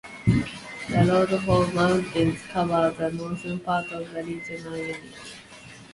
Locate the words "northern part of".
3.11-4.11